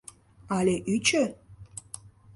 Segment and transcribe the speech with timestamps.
[0.57, 1.23] Але ӱчӧ?